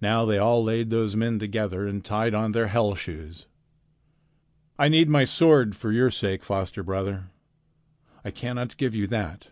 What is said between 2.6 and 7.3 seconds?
hell shoes. "I need my sword for your sake, foster brother.